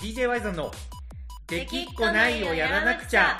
[0.00, 0.72] DJ ワイゾンの
[1.46, 3.38] 「できっこないをやらなくちゃ」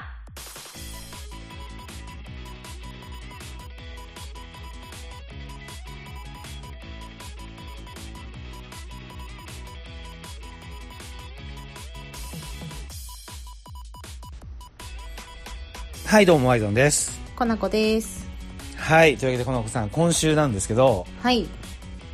[16.07, 18.29] はいどうもワイゾンですコナコです。
[18.77, 21.47] はいというわけでこの子さん今週なんですけどはい。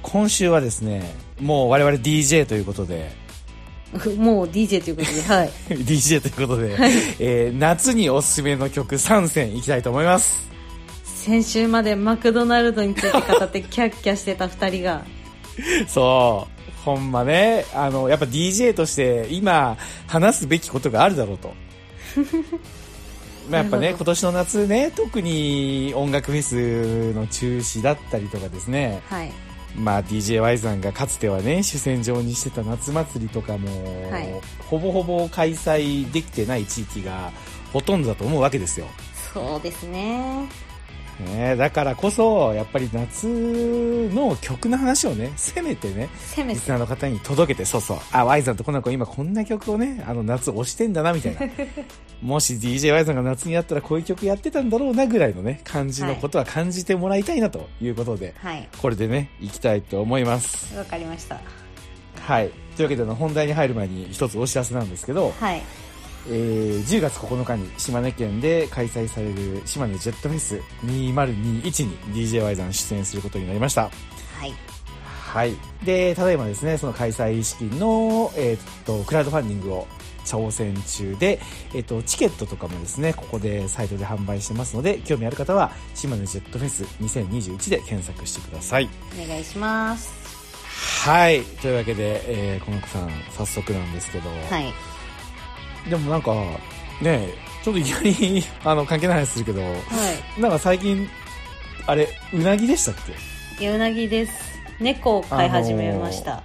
[0.03, 3.26] 今週はですねもう我々 DJ ということで
[4.19, 5.51] もう DJ ということで、はい。
[5.69, 6.77] DJ ということで、
[7.19, 10.47] えー夏におすすめの曲3選いきたいと思います。
[11.05, 15.05] 先週までマクドナルドについて語ってキャッキャしてた二人が、
[15.89, 16.57] そう。
[16.85, 17.65] ほんまね。
[17.75, 21.55] あのやっぱ DJ として今話すべきことがあるだろうと。
[23.51, 29.01] まあやっぱね今年の夏ね特に音楽フェスの中止だったりとかですね。
[29.09, 29.33] はい。
[29.79, 34.29] まあ DJY さんがかつてはね主戦場にしてた夏祭りとかも、はい。
[34.69, 37.31] ほぼほぼ開催できてない地域が
[37.73, 38.87] ほとんどだと思うわけですよ。
[39.33, 40.49] そうですね。
[41.21, 46.55] ね、だからこそやっぱり夏の曲の話をねせめてねせめて。
[46.55, 47.99] リスナーの方に届けてそうそう。
[48.13, 51.41] あ Y さんとこの子今こんな曲をねあの夏推してんだなみたいな
[52.23, 58.69] もし DJY さんが夏にやったらこういう曲やってたんだろうなぐらいのね感じのことは感じてもらいたいなということで、はい。
[58.81, 61.41] これでねいきたいと思いますわかりました。
[62.21, 65.63] はいというわけで本題に入る前に一つお知らせなんですけど、はい。
[66.29, 74.55] えー10月9日に島根県で開催される島根ジェットフェス2021に DJY さん出演することになりましたはい。
[75.37, 75.55] はい。
[75.85, 79.87] で、ただいまですね、その開催資金の、えーっと、クラウドファンディングを
[80.27, 81.41] 挑戦中で、
[81.75, 88.89] えーっと、チケットとかもですね、ここでサイトで販売してますので、興味ある方は、島根ジェットフェス2021で検索してください。
[89.23, 90.13] お願いします。
[91.09, 91.43] はい。
[91.43, 92.23] というわけで、
[92.55, 94.73] えー、この子さん、早速なんですけど、はい。
[95.89, 96.35] でもなんか、
[97.01, 97.29] ね、
[97.63, 99.75] ちょっといきなり、 あの、関係ない話するけど、は
[100.39, 101.09] なんか最近、
[101.87, 102.95] あれ、うなぎでしたっ
[103.59, 103.65] け？
[103.65, 103.69] い。
[103.69, 104.33] うなぎです。
[104.81, 106.43] 猫を飼い始めました。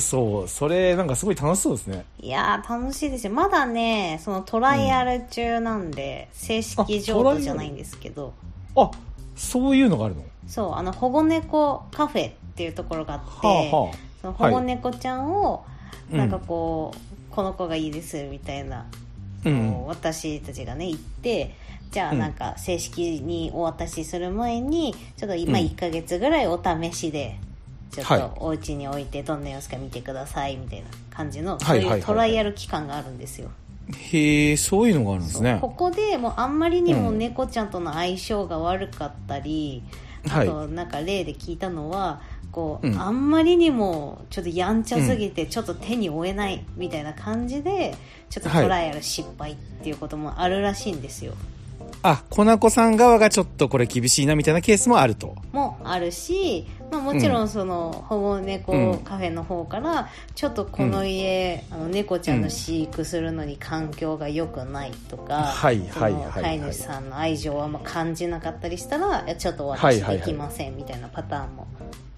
[0.00, 2.04] そう、それ、なんかすごい楽しそうですね。
[2.20, 3.32] いやー、楽しいですよ。
[3.32, 8.32] まだね、そのトライアル中なんで、正式譲渡じゃないんですけど、
[8.76, 8.90] あ、
[9.36, 10.22] そういうのがあるの？
[10.46, 13.96] そう、あの、保護猫カフェっていうところがあって、はあはあ。
[14.20, 15.74] その保護猫ちゃんを、うん
[16.18, 18.86] なんかこう、この子がいいですみたいな、
[19.44, 19.86] うん。
[19.86, 21.54] 私たちがね行って
[21.90, 22.18] じゃあうん。
[22.18, 25.64] なんか正式にお渡しする前にちょっと今うん。
[25.64, 27.38] 1ヶ月ぐらいお試しで
[28.02, 31.98] ちょっはいとお家に置いてどんな様子か見てくださいみたいな感じのそうはいはいはい。
[32.00, 33.50] いうトライアル期間があるんですよ。
[33.92, 35.58] へえ、そういうのがあるんですね。
[35.60, 35.68] こ。
[35.68, 39.82] こでもうあんまりにもうん猫ちゃんとの相性が悪かったり、
[40.26, 40.48] はい。
[40.48, 43.00] あとなんか例で聞いたのはこう、うん。
[43.00, 47.94] あんまりにもちょっとやんちゃすぎてちょっと手に負えないみたいな感じで
[48.30, 51.34] ちょっとトライアル失敗っていうこともあるらしいんですよ、
[52.06, 55.36] あ、コナコさん側がちょっとこれ厳しいなみたいなケースもあると。
[55.52, 66.22] もあるし、まあ、もちろんその保護猫カフェの方からちょっとこの家、あの猫ちゃんの飼育するのに環境が良くないとか、はいそはいはい。
[66.24, 70.18] の飼い主さんの愛情をあんま感じなかったりしたらちょっと私はいはいはい。
[70.18, 71.66] できませんみたいなパターンも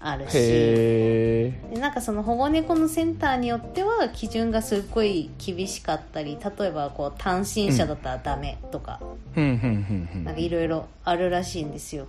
[0.01, 1.26] あるし、へえ。
[1.73, 8.99] でなんかその保護猫のセンターによっては基準がすっごい厳しかったり例えばこう単身者だったらダメとか、
[9.35, 12.07] なんかいろいろあるらしいんですよ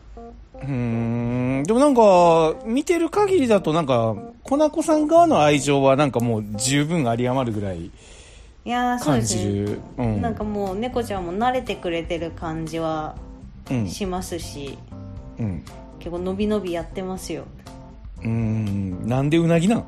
[0.63, 1.65] うーん。
[1.65, 7.91] でもなんか、見てる限りだとなんか、コナコさん側の愛情はなんかもう十分あり余るぐらいい
[8.65, 9.83] やーそう。
[9.99, 10.23] うん。
[10.23, 13.17] なんかもう猫ちゃんも慣れてくれてる感じは
[13.71, 13.89] うん。
[13.89, 14.79] しますし、
[15.39, 15.65] うん。
[15.99, 17.45] 結構伸び伸びやってますよ
[18.23, 19.07] うーん。
[19.07, 19.85] なんでうなぎなん？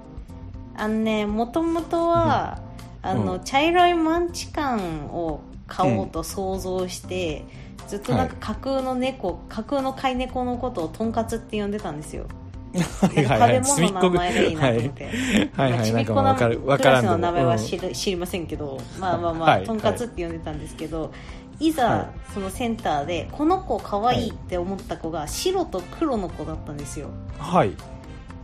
[0.77, 2.61] あのねもともとは、
[3.03, 3.45] あのうん。
[3.45, 7.45] 茶色いマンチカンを買おうと想像して、
[7.87, 12.27] ずっとなんか架空の猫、架空の飼い猫のことをとんかつって呼んでたんですよ。
[12.73, 13.63] はいはいはい。
[13.63, 15.71] 食べ物の名前がいいなと思って、はい。
[15.73, 15.87] はいはい。
[15.87, 17.59] ちびっこなんかまあわかる、わからんでもクラスの名前はうん。
[17.59, 19.65] 知る知りませんけど、 まあまあまあ、はい。
[19.65, 21.13] とんかつって呼んでたんですけど、
[21.59, 22.33] いざ、はい。
[22.33, 27.09] そのセンターでこの子可愛いって思った子が白と黒の子だったんですよ。
[27.39, 27.73] はい。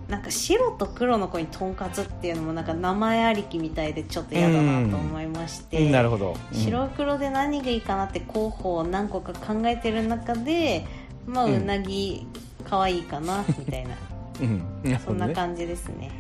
[0.09, 6.37] なんか白と黒の子にとんかつっていうのもなんか名前ありきみたいでちょっと嫌だなと思いまして、なるほど。
[6.53, 10.85] うん白黒で何がいいかなって候補を何個か考えてる中で
[11.27, 12.27] まあうんうなぎ
[12.69, 13.91] 可愛いかなみたいな、
[14.41, 14.99] うん。
[15.05, 15.13] そ。
[15.13, 16.11] んな感じですね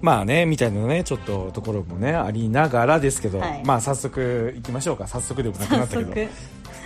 [0.00, 5.06] まあね、みたいなね、ちょっとところもね、ありながらですけど、はいまあ早速行きましょうか。
[5.06, 6.12] 早速でもなくな早ったけど。
[6.12, 6.28] 速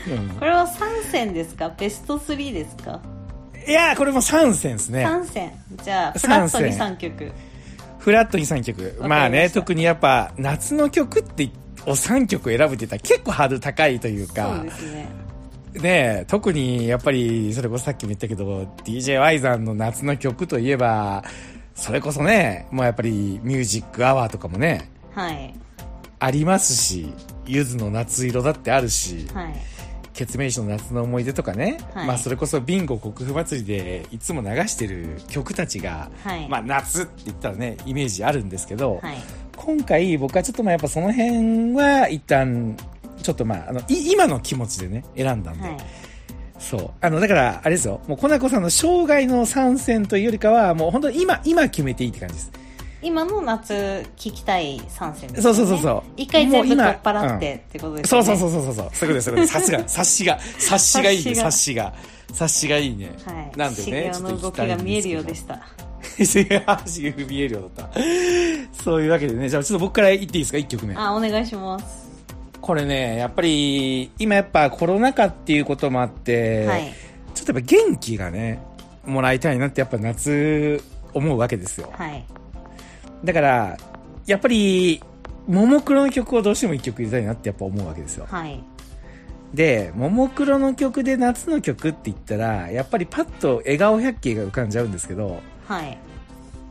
[0.08, 1.70] うんこれは3選ですか？
[1.76, 3.00] ベスト3ですか？
[3.70, 5.06] いやーこれも3選ですね。
[5.06, 5.52] 3選
[5.84, 7.32] じゃあフラットに三3曲
[8.00, 8.96] フラットに3曲。
[9.06, 11.50] まあね、特にやっぱ、夏の曲って、
[11.86, 15.08] を3曲選ぶって言ったら結構ハードル高いというそうかで、すね。
[15.74, 21.22] ね特にやっぱり、それこそさっきも言ったけど、DJY さんの夏の曲といえば、
[21.74, 25.54] それこそね、もうやっぱりミュージックアワーとかもね、はい。
[26.18, 27.12] ありますし、
[27.46, 29.54] ゆずの夏色だってあるし、はい
[30.20, 32.06] ケツメイシの夏の思い出とかね、はい。
[32.06, 36.46] まあそれこそビンゴ国府祭りでいつも流してる曲たちが、はい。
[36.46, 39.16] まあ夏って言ったらね、イメージあるんですけど、はい。
[39.56, 42.76] 今回僕はちょっとまあやっぱその辺は一旦、
[43.22, 45.78] ちょっとまあ、あの、い今の気持ちでね、選んだんで、はい。
[46.58, 46.90] そう。
[47.00, 52.52] あの、だから、あれですよ、もう、コナコさんの生涯の参戦というよりかは、もう本当に今、今決めていいって感じです。
[53.02, 58.74] 今の夏聞きたい参戦です、ね、そうそうそうそう一回全部取っ払ってってことですそうそうそうそうそう。
[58.74, 59.46] そういうことです、そう。
[59.46, 61.94] さすが、 察しが、察しがいいね、察察しが。
[62.32, 63.10] 察しがいいね。
[63.24, 65.66] はいなんでね、茂雄の動きが見えるようでしたた。
[66.18, 66.80] しが
[67.26, 68.00] 見えるようだった。
[68.84, 70.94] そういうわけでね、じゃあちょっと僕から言っていいですか、1曲目。
[70.96, 72.10] あお願いします
[72.60, 76.92] これね、やっぱり、今やっぱコロナ禍っていうこともあって、はい
[77.32, 78.60] ちょっとやっぱ元気がね、
[79.06, 80.82] もらいたいなってやっぱ夏
[81.14, 81.90] 思うわけですよ。
[81.92, 82.24] はい
[83.24, 83.76] だから、
[84.26, 85.02] やっぱり、
[85.46, 88.26] ももクロの曲をどうしても一曲入れたいなってやっぱ思うわけですよ。
[88.28, 88.62] はい。
[89.54, 95.98] で、ももクロの曲で夏の曲って言ったら、やっぱりパッと笑顔百景が浮かんじゃうんですけど、はい。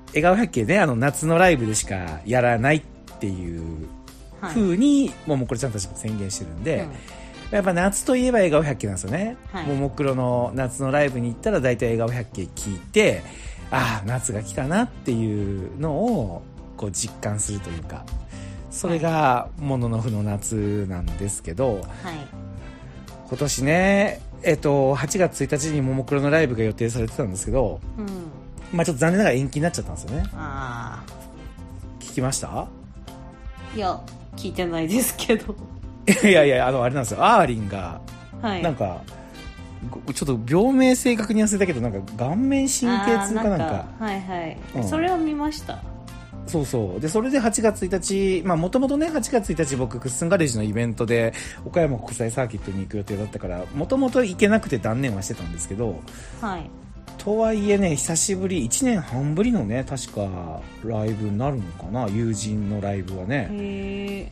[0.10, 2.82] 笑顔百景ね、あの夏のライブでしかやらないっ
[3.20, 3.88] ていう
[4.40, 4.54] はい。
[4.54, 6.88] 風に、ももクロちゃんたちも宣言してるんで、
[7.52, 7.56] うん。
[7.56, 9.36] やっぱ夏といえば笑顔百景なんですよね。
[9.52, 9.66] はい。
[9.66, 13.24] ももクロの夏のライブに行ったら大体笑顔百景聞いて、
[13.72, 16.42] ああ、夏が来たなっていうのを
[16.78, 18.04] こう実感するというか、
[18.72, 21.84] それがもののふの夏なんですけど、はい。
[23.28, 28.06] 今年ね、えっと、8月1日にももクロのライブが予定されてたんですけど、うん。
[28.76, 30.24] まあちょっと残念ながら延期になっちゃったんですよね。
[30.34, 31.04] あ
[32.00, 32.50] 聞きました？
[32.62, 32.68] あ
[33.76, 34.00] いや
[34.36, 35.56] 聞いてないですけど。
[36.28, 37.24] いやいや、あの、あれなんですよ。
[37.24, 38.02] アーリンが、
[38.42, 38.64] はい。
[38.64, 39.19] なんか、ご
[40.14, 44.84] ちょっと病名正確に忘れたけど、なんか顔面神経痛かなんか、はいはい、うん。
[44.84, 45.80] それは見ました。
[46.48, 47.00] そうそう。
[47.00, 51.34] で、それで8月1日、まあもともとね、8月1日僕、クッスンガレージのイベントで、
[51.64, 56.00] 岡山国際サーキットに行く予定だったから、もともと行けなくて断念はしてたんですけど、
[56.42, 56.70] はい。
[57.18, 63.48] とはいえね、久しぶり、1年半ぶりのね、確かライブになるのかな、友人のライブはね。
[63.52, 64.30] へ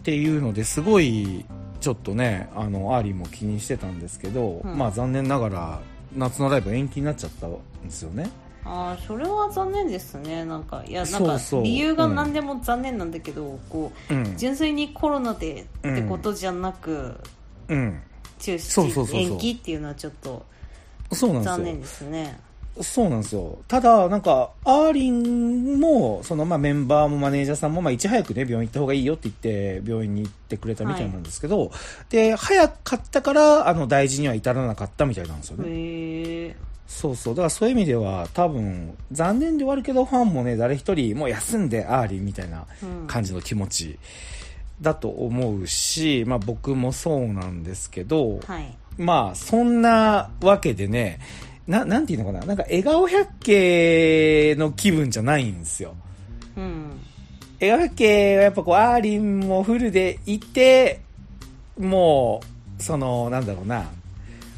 [0.00, 1.44] っていうのですごい
[1.80, 4.78] ちょっとねあのアーリンも気にしてたんですけど、うん。
[4.78, 5.80] まあ残念ながら
[6.16, 7.52] 夏のライブ延期になっちゃったん
[7.84, 8.30] ですよね。
[8.64, 10.44] ああそれは残念ですね。
[10.44, 11.62] なんかいやなんかそうそう。
[11.62, 14.36] 理由が何でも残念なんだけど、こううん。
[14.36, 17.18] 純粋にコロナでってことじゃなく、
[17.68, 18.00] うん。
[18.38, 19.20] 中そうそうそうそう。
[19.20, 20.44] 止延期っていうのはちょっと
[21.12, 21.56] そうなんですよ。
[21.56, 22.40] 残念ですね
[22.82, 23.58] そうなんですよ。
[23.68, 31.70] ただなんかアーリンもそのまあメンバーもマネージャーさんもまあいち早くね病院行った方がいいよって言って病院に行ってくれたみたいなんですけど、
[32.10, 35.68] で早かったからあの大事には至らなかったみたいなんですよね。
[35.68, 36.56] へえ。
[36.86, 37.34] そうそう。
[37.34, 43.06] だからそういう意味では多分残念で終わるけどファンもね、誰一人もう休んでアーリンみたいなうん。
[43.06, 43.98] 感じの気持ち
[44.80, 48.76] だと思うし、まあ僕もそうなんですけど、はい。
[48.98, 51.18] まあそんなわけでね、
[51.66, 52.46] な、なんていうのかな？
[52.46, 55.94] なんか笑顔百景の気分じゃないんですよ。
[56.56, 57.00] うん。
[57.60, 61.00] 笑顔百景はやっぱこうアーリンもフルでいて、
[61.78, 62.40] も
[62.78, 63.90] う、その、なんだろうな、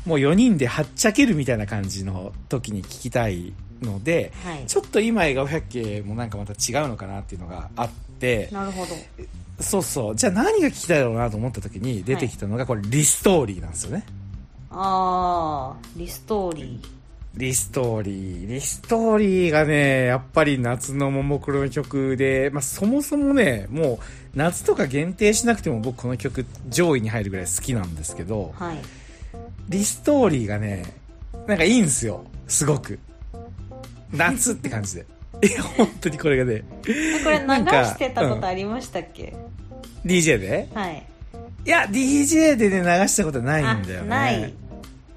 [0.06, 3.52] もう4人ではっちゃけるみたいな感じの時に聞きたい
[3.82, 4.66] ので、はい。
[4.66, 8.94] ちょっと今笑顔百景もなんかまた違うのかなっていうのがあって、なるほど。
[9.60, 14.04] そうそう、じゃあ何が聞きたいだろうなと思った時に出てきたのがこれリストーリーなんですよね。
[14.70, 16.80] ああリストーリ
[17.38, 18.48] リストーリー。
[18.48, 24.00] リストーリーがね、やっぱり夏のももクロの曲で、まあそもそもね、も
[24.34, 28.78] う夏とか限定しなくても僕この曲上位に入るぐらい好きなんですけど、ーはい
[29.68, 30.94] リストーリーがね、
[31.46, 32.24] なんかいいんですよ。
[32.48, 32.98] すごく。
[34.12, 35.06] 夏って感じで。
[35.42, 39.36] え、本当にこれがね、えこれ流なんかしてたことありましたっけ、
[40.04, 40.68] DJ で？
[40.74, 41.04] はい
[41.64, 44.02] いや、DJ でね、流したことないんだよね。
[44.02, 44.54] あない。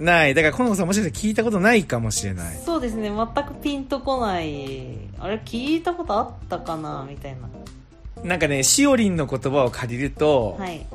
[0.01, 0.33] ない。
[0.33, 2.57] だから、この子さんもしかしたら聞いたことないかもしれない。
[2.65, 7.05] そうですね全くピンとこないあれ聞いたことあったかな？
[7.09, 7.47] みたいな
[8.23, 10.85] なんかね、しおりんの言葉を借りると、はい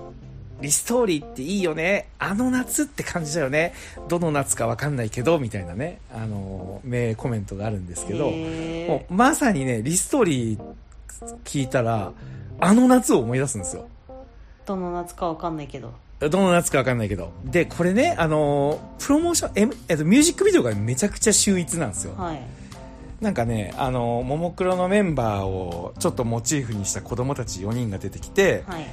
[0.59, 2.09] リストーリーっていいよね。
[2.19, 3.75] あの夏って感じだよね。
[4.09, 10.61] どの夏かわかんないけど、みたいなね、あの、名コメントがあるんですけど、へもうまさにね、リストーリー
[11.45, 12.11] 聞いたら、
[12.59, 13.87] あの夏を思い出すんですよ。
[14.09, 14.13] ー
[14.65, 17.33] どの夏かわかんないけどどの夏かわかんないけど。
[17.45, 22.15] で、これね、あの、プロモーション、え、えっと、ミュージックビデオがめちゃくちゃ秀逸なんですよ。
[22.17, 22.43] はい。
[23.21, 28.87] なんかねあのももクロのメンバーをちょっとモチーフにした子供たち4人が出てきて、はい。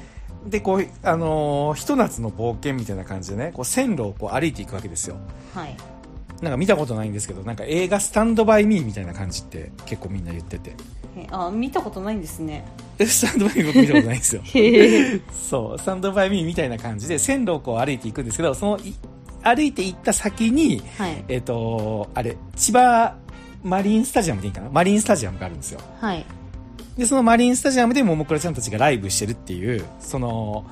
[0.46, 5.18] でこうあのーひと夏の冒険みたいな感じでねこう線路をこう歩いていくわけですよ。
[5.54, 5.76] はい。
[6.42, 10.72] なんか見たことないんですけどなんか映画「スタンドバイミー」みたいな感じって結構みんな言ってて。
[10.72, 10.76] え
[11.32, 12.66] あ見たことないんですね。
[12.98, 14.42] えスタンドバイミー僕見たことないんですよ。
[15.50, 18.94] そうスタンドバイミーみたいな感じで線路をこう歩いていくんですけどそのい
[19.44, 21.24] 歩いていった先にはい。
[21.28, 23.16] えっ、とあれ千葉
[23.64, 24.70] マリンスタジアムでいいかな？
[24.70, 25.80] マリンスタジアムがあるんですよ。
[26.00, 26.26] はい。
[26.98, 30.66] で、そのマリンスタジアムでももクロちゃんたちがライブしてるっていう、その、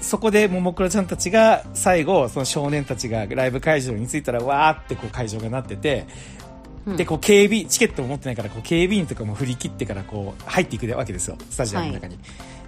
[0.00, 6.43] そこでももクロちゃんたちが最後、その少年たちがライブ会場に着いたら、わーってこう会場がなってて、うん
[6.86, 12.18] で、こう警備、チケットを持ってないから、こう警備員とかも振り切ってからこう入っていくわけですよ、スタジアムの中に。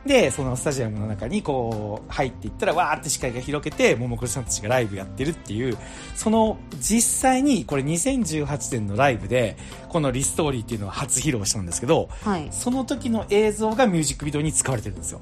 [0.07, 5.77] で、そのスタジアムの中にこう入っていったら、わーって視界が広げて、ももクロちゃんたちがライブやってるっていう、
[6.15, 9.57] その実際にこれ2018年のライブで、
[9.89, 15.21] このリストーリーっていうのを初披露したんですけど、はいその時の映像がミュージックビデオに使われてるんですよ。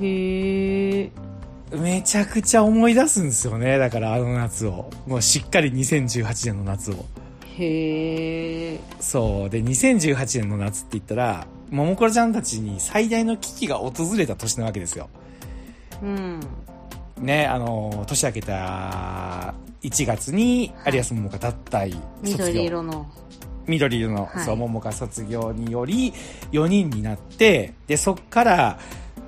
[0.00, 1.10] へえ
[1.72, 3.78] めちゃくちゃ思い出すんですよね。
[3.78, 4.90] だからあの夏を。
[5.06, 7.04] もうしっかり2018年の夏を。
[7.58, 9.50] へえそう。
[9.50, 15.08] で、2018年の夏って言ったら、ももクロちゃんたちに最大の危機が訪れた年なわけですよ。
[16.02, 16.40] うん。
[17.20, 20.94] ね、あの、年明けた1月に、はい。
[20.94, 21.90] 有安桃香脱退、
[22.22, 22.46] 卒業。
[22.46, 23.06] 緑色の。
[23.66, 24.44] 緑色の、はい。
[24.44, 26.12] そう、桃香卒業により、
[26.52, 28.78] 4人になって、で、そっから、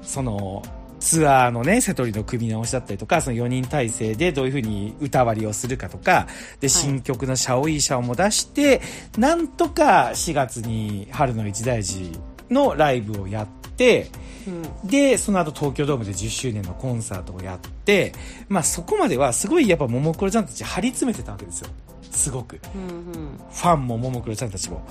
[0.02, 0.62] その、
[1.08, 6.26] ツアーのね、瀬戸りの組み直しだったりとか、その4人体制でどういう風に歌割りをするかとか、
[6.60, 8.82] で、新曲のシャオイーシャオも出して、
[9.16, 12.12] なんとか4月に春の一大事
[12.50, 14.10] のライブをやって、
[14.46, 18.12] うんで、その後東京ドームで10周年のコンサートをやって、
[18.50, 21.70] まあそこまではすごいやっぱももクロちゃんたち張り詰めてたわけですよ。
[22.10, 22.60] すごく。
[22.74, 24.86] うんうんファンもももクロちゃんたちも。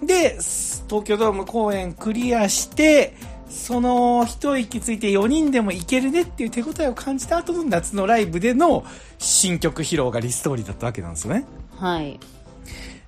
[0.00, 3.14] で、す東京ドーム公演クリアして、
[3.48, 8.84] その一息ついて4人でもいけるねっていう手応えを感じた後の夏のライブでの
[9.18, 11.44] 新曲披露がリストーリーだったわけなんですよね。
[11.76, 12.18] はい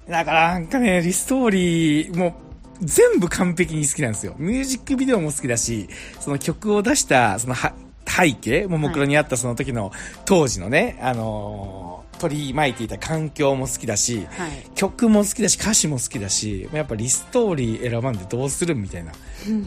[0.08, 2.32] だからなんかね、リストーリー、もう、
[2.80, 4.34] 全部完璧に好きなんですよ。
[4.38, 7.74] ミュージックビデオも好きだし、その曲を出した、そのは
[8.06, 9.92] 背景、ももクロにあったその時の
[10.24, 19.12] 当時のね、あのー取り巻いていた環境も好きだし、はい曲も好きだし、歌詞も好きだし、やっぱリストーリー選ばんでどうするみたいな、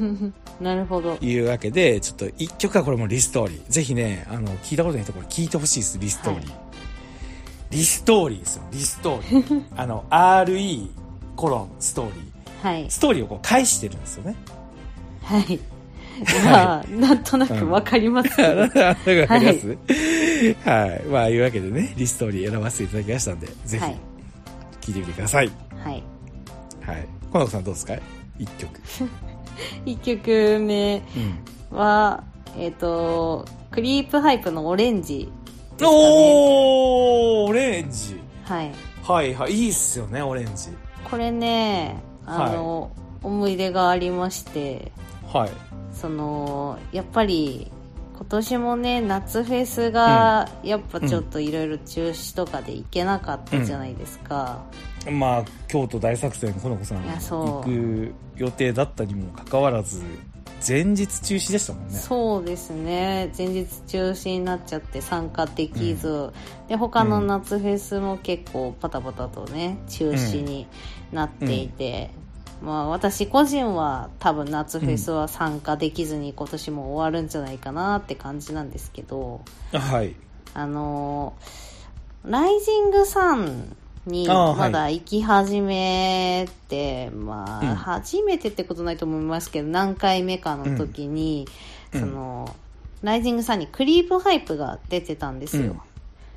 [0.61, 3.61] なるほどいうわけで、ちょっと一曲はこれもリストーリー。
[3.69, 6.49] ぜひね、あの、聞いたことないところ聞いてほしいです、リストーリー。
[6.49, 6.59] はい
[7.71, 9.63] リストーリーですよ、リストーリー。
[9.77, 10.89] あの、RE
[11.37, 12.67] コロンストーリー。
[12.67, 14.35] はいストーリーをこう返してるんですよね。
[15.23, 15.57] はい
[16.43, 18.77] まあなんとなくわかりますけど わか
[19.39, 19.67] ります？
[19.67, 19.77] はい。
[21.11, 23.97] まあ、いうわけでね、リストーリー選ばせていただきましたんで、ぜはい
[24.81, 25.51] ひ、聞いてみてください。
[25.83, 26.03] はい
[26.85, 27.07] はい。
[27.31, 27.93] この子さんどうですか？
[28.39, 28.79] 一曲。
[29.85, 31.01] 1曲目
[31.71, 31.77] うん。
[31.77, 32.23] は
[32.57, 35.31] えっ、とクリープハイプのオレンジ
[35.77, 38.19] ですかねおーオレンジ。
[38.43, 38.71] はい
[39.03, 39.53] はいはい。
[39.53, 40.69] いいっすよね、オレンジ。
[41.09, 42.91] これねあの、
[43.23, 44.91] 思い出がありまして
[45.31, 45.49] はい。
[45.93, 47.71] そのやっぱり
[48.21, 54.63] 今年もね夏フェスがやっぱちょっといろいろ中止とかで行けなかったじゃないですか、
[55.09, 60.03] まあ、京都大作戦、この子さん、行く予定だったにもかかわらず、
[60.65, 61.93] 前日中止でしたもんね。
[61.95, 63.33] そうですね。
[63.35, 66.31] 前日中止になっちゃって参加できず、
[66.67, 70.67] で他の夏フェスも結構パタパタとね中止に
[71.11, 72.11] なっていて、
[72.61, 79.41] まあ私個人は多分夏フェスは参加できずに今年も終わるんじゃないかなって感じなんですけど
[79.73, 80.15] はい。
[80.53, 81.33] あの
[82.23, 83.75] ライジングサン
[84.05, 87.75] にまだ行き始めて、まあ、うん。
[87.75, 91.47] 初めてってことないと思いますけど何回目かの時に、
[91.93, 91.99] うん。
[91.99, 92.55] その
[93.01, 95.83] ライジングサンにクリープハイプが出てたんですよ、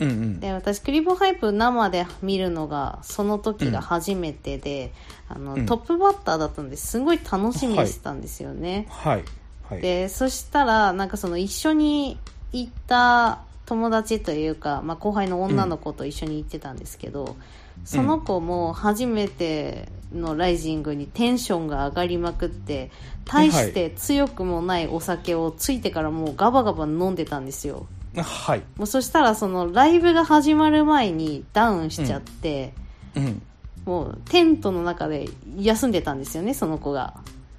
[0.01, 0.41] うんうん。
[0.41, 4.93] で私クリープハイプ生で見るのがその時が初めてで、
[5.29, 9.25] あのうんトップバッターだったんですごい楽しみにしてたんですよね、はい。
[9.69, 9.81] はい。
[9.81, 12.19] でそしたらなんかその一緒に
[12.53, 17.37] 行った友達というか、まあ、後輩の女の子と一緒に行ってたんですけど、
[17.85, 22.91] その子も初めてのライジングにテンションが上がりまくって
[23.25, 27.87] 大して強くもないお酒をついてからもうガバガバ飲んでたんですよ
[28.23, 28.63] はい。
[28.77, 32.75] もうそしたらそのライブが始まる前にダウンしちゃって、
[33.17, 33.43] うん。
[33.85, 35.29] もうテントの中で
[35.59, 37.15] 休んでたんですよねその子が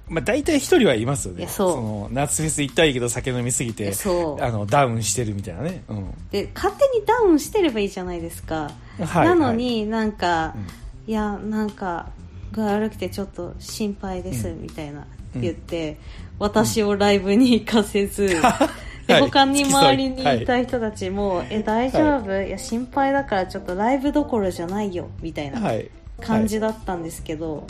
[0.08, 1.48] まあ、大体一人はいますよね。
[1.48, 3.92] そうの、夏フェス行ったらいいけど酒飲みすぎて、
[4.40, 5.82] あの、ダウンしてるみたいなね。
[5.88, 6.14] うん。
[6.30, 8.70] で勝手にダウンしてればいいじゃないですか、
[9.00, 10.66] はいなのになんか、うん
[11.08, 12.08] いやなんか
[12.50, 15.98] 具合悪くてちょっと心配です、うんみたいなうん言って、
[16.38, 18.40] 私をライブに行かせず、で
[19.08, 25.90] はい他に周りにはいいた人たちも、え大丈夫、い、や心配だからちょっとライブどころじゃないよみたいなはい。
[26.20, 27.66] 感じだったんですけど、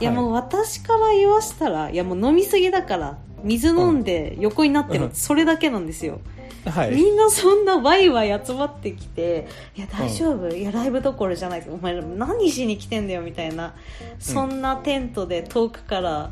[0.00, 6.20] い、やはいもう私から言わしたらいやもう飲みすぎだから水飲んで横になってるそれだけなんですよ、
[6.64, 6.94] はい。
[6.94, 11.66] みんなそんなワイワイ集まってきて「いや大丈夫、いやライブどころじゃない。
[11.68, 13.74] お前ら何しに来てんだよ」みたいな
[14.18, 16.30] そんなテントで遠くから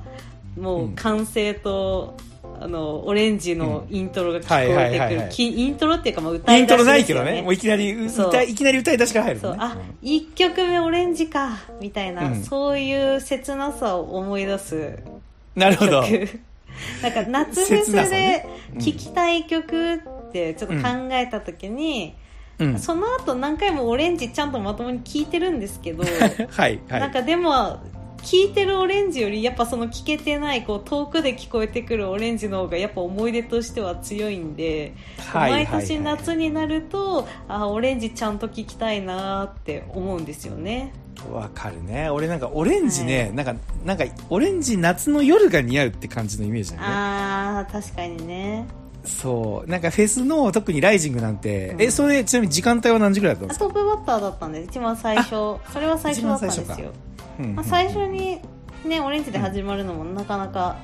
[0.58, 2.14] もう歓声と、
[2.66, 5.28] あのオレンジのイントロが聞こえてくる。
[5.30, 7.34] きイントロっていうかまあ歌イントロないけどね。
[7.34, 9.58] ねもういきなり歌いいきなり歌い出しから入るのね。
[9.58, 9.68] そう。
[9.68, 12.42] あ1曲目オレンジかみたいな、うん。
[12.42, 14.98] そういう切なさを思い出す
[15.54, 16.02] なるほど。
[16.02, 16.40] 曲。
[17.02, 18.46] なんか夏フェスで
[18.78, 22.14] 聴きたい曲ってちょっと考えた時に、
[22.58, 22.78] うん。
[22.80, 26.02] その後何回もオレンジちゃんとまともに聴いてるんですけど、
[26.50, 27.00] はいはい。
[27.00, 27.78] なんかでも
[28.26, 35.72] 聴いてるオレンジよりやっぱその聴けてないこう遠くで聞こえてくるオレンジの方がやっぱ思い出としては強いんで、はいはいはい。
[35.72, 40.92] 毎年夏になるとあオレンジちゃんと聴きたいなって思うんですよね。
[41.32, 42.10] わかるね。
[42.10, 43.54] 俺なんかオレンジね、なんか
[43.84, 46.82] なんかオレンジ夏の夜が似合うって感じのイメージだね。
[46.84, 48.66] あー確かにね。
[49.04, 49.70] そう。
[49.70, 51.82] なんかフェスの特にライジングなんて、うん。
[51.82, 53.66] えそれちなみに時間帯は何時ぐらいだったんですか？
[53.66, 55.30] トップバッターだったんで一番最初。
[55.30, 56.66] それは最初だったんです一
[57.38, 58.40] まあ、最初に
[58.84, 60.76] ねオレンジで始まるのもなかなか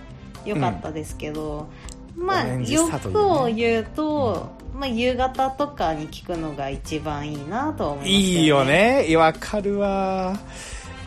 [0.44, 1.68] 良かったですけど、
[2.16, 9.06] まあオレンジスタート欲だよねを言うと、まあ、夕方とかに聞くのが一番いいなとは思いますいいよね。
[9.16, 10.38] わかるわ。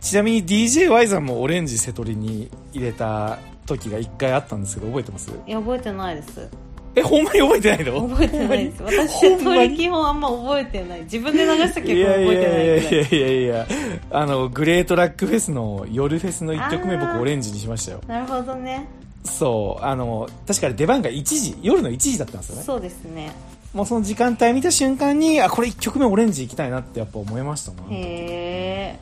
[0.02, 5.32] ちなみに DJY さんもオレンジ瀬戸りに入れた時が一回あったんですけど覚えてます？
[5.48, 6.48] いや覚えてないです
[6.96, 8.08] えほんまに覚えてないの？
[8.08, 8.84] 覚えてないです。
[8.84, 11.02] 私基本あんま覚えてない。
[11.02, 12.90] 自分で流した曲いやい覚えてないやいや。
[12.90, 13.68] いやいやいや
[14.12, 18.02] あのグレートラックフェスの夜フェスの1曲目僕オレンジにしましたよ。
[18.08, 18.86] なるほどね。
[19.24, 19.84] そう。
[19.84, 22.64] あの確かに出番が1時夜の1時だったんですよね。
[22.64, 23.32] そうですね。
[23.74, 29.00] もうその時間帯見た瞬間にあこれ1曲目オレンジ行きたいなってやっぱ思いましたもんへえ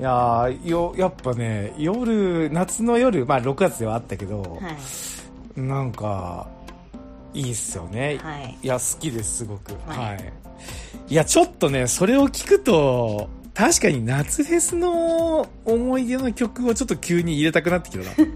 [0.00, 4.46] いやーよやっぱね夜夏の夜まあ6月ではあったけど、は
[5.56, 5.60] い。
[5.60, 6.48] なんか
[7.36, 8.58] いいっすよね、はい。
[8.62, 9.72] いや好きですすごく。
[9.86, 10.32] は、はい。
[11.08, 18.10] いいやちょっとねそれを聞くと確かに夏フェスの思い出の曲をちょっと急に入れたくなってきたな。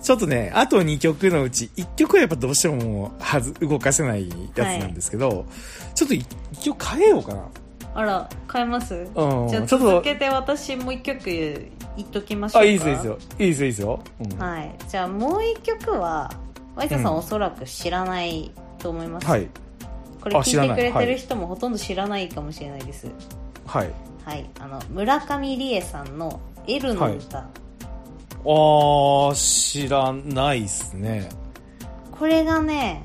[0.00, 5.46] ちょっとねあと2曲のうち1曲はやっぱどうしてももうはず動かせないやつなんですけど、
[5.94, 7.44] ちょっと1曲変えようかな。
[7.94, 8.94] あら変えます？
[8.94, 9.48] うん。
[9.48, 11.24] じゃあちょっと続けて私もう一曲
[11.98, 16.30] 言っときましょうかあいいですよいいですよいいですよいいですよ、うんはいじゃあもう一曲は
[16.78, 19.48] ワイトさんうんおそらく知らないと思います、はい。
[20.20, 21.06] これ聞いてくれてはい。
[21.06, 23.08] る人もほとんど知らないかもしれないです。
[23.66, 23.90] はい。
[24.24, 24.48] はい。
[24.60, 31.28] あの村上理恵さんの「L の歌」あー知らないっすね。
[32.12, 33.02] これがね、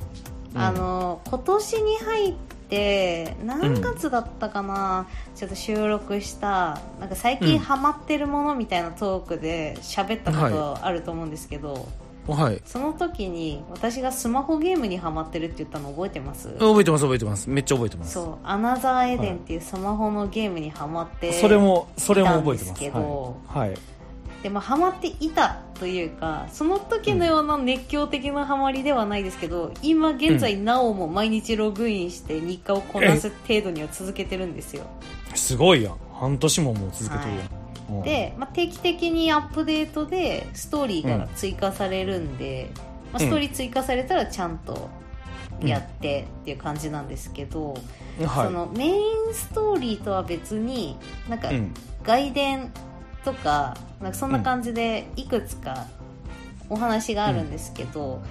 [0.53, 0.61] うん。
[0.61, 2.33] あの今年に入っ
[2.69, 11.87] て何月だったかな、ちょっと収録したなんか最近ハマってるものみたいなトークで喋ったことあると思うんですけど、
[12.27, 12.61] はい。
[12.65, 16.49] その時に私がスマホゲームにハマってるって言ったの覚えてます？
[16.59, 17.49] 覚えてます覚えてます。
[17.49, 18.13] めっちゃ覚えてます。
[18.13, 22.79] そう「アナザーエデン」っていうスマホのゲームにハマってそれもそれも覚えてます。
[22.79, 23.77] けどはい、はい。
[24.41, 34.83] でもハマっていたというかその時のような熱狂的なハマりではないですけど、今現在なおも毎日ログインして日課をこなす程度には続けてるんですよ。
[35.33, 35.95] すごいやん。
[36.13, 37.62] 半年ももう続けてるやん、うん
[38.01, 42.71] で、まあ、定期的にアップデートでストーリーが追加されるんで、
[43.11, 44.89] まあ、ストーリー追加されたらちゃんと
[45.61, 47.73] やってっていう感じなんですけど、
[48.25, 48.47] はい。
[48.47, 50.97] そのメインストーリーとは別に
[51.29, 51.73] なんかうん。
[52.03, 52.73] 外伝
[53.23, 55.85] とかなんかそんな感じでいくつか
[56.69, 58.21] お話があるんですけど、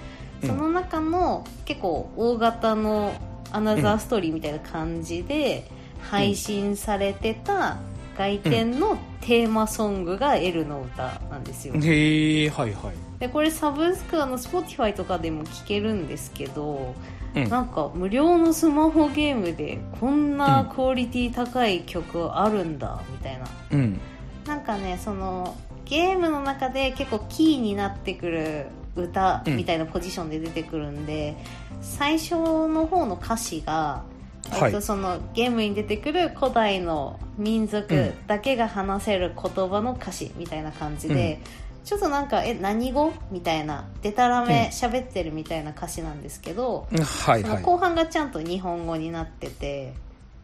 [0.41, 0.47] うん。
[0.47, 3.13] その中の結構大型の
[3.51, 5.69] アナザーストーリーみたいな感じで
[6.01, 7.77] 配信されてた
[8.17, 11.75] 外伝のテーマソングが「L の歌」なんですよ。
[11.75, 13.19] へえはいはい。
[13.19, 16.93] でこれサブスクあの Spotify とかでも聴けるんですけど、
[17.35, 17.49] うん。
[17.49, 23.45] なんか無料のスマホゲームでこんなクオリティ高い曲あるんだみたいな。
[23.71, 23.99] うん。
[24.45, 31.35] なんかねそのゲームの中で結構キーになってくる歌みたいなポジションで出てくるんで、
[31.81, 34.03] 最初の方の歌詞が、
[34.49, 34.71] はい。
[34.71, 41.39] えっと、そのゲームに出てくる古代の民族だけが話せる言葉の歌詞みたいな感じで、
[41.83, 47.49] ちょっとなんかえ何語みたいなでたらめ喋ってるみたいな歌詞なんですけど、はいはい。
[47.49, 49.93] その後半がちゃんと日本語になってて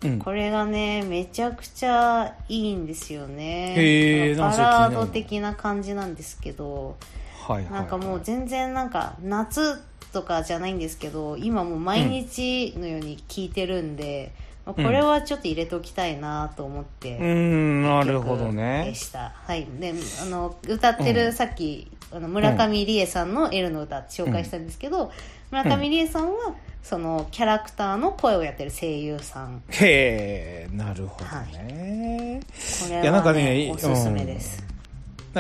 [0.03, 0.19] うん。
[0.19, 4.35] これがねめちゃくちゃいいんですよね。
[4.38, 6.97] バラード的な感じなんですけど
[7.47, 7.71] はいはい。
[7.71, 9.81] なんかもう全然なんか夏
[10.12, 14.32] とかじゃないんですけど今もう毎日のように聴いてるんで、
[14.65, 18.91] まあこれはちょっと入れておきたいなと思って、うーん、なるほどでね。
[18.93, 19.34] した。
[19.36, 19.65] はい。
[19.80, 25.12] で、あの、歌ってる、うんさっき、あの、村上理恵さんの L の歌って紹介したんですけど、
[25.52, 29.63] 村上理恵さんは、その、キャラクターの声をやってる声優さん。
[29.69, 32.41] へえ、なるほどね。
[32.84, 34.63] これいやなんかはね、ねおすすめです。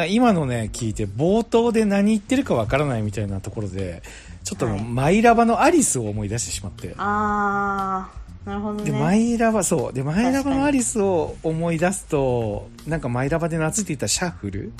[0.09, 4.01] 今のね、聞いて、冒頭で何言ってるかわからないみたいなところで、
[4.43, 6.93] ちょっとマイラバのアリスを思い出してしまって。
[6.97, 8.99] あー、なるほどで、ね。
[8.99, 9.93] マイラバ、そう。
[9.93, 14.71] で、マイラバのアリスを思い出すと、なんかマイラバで夏って言ったらシャッフル？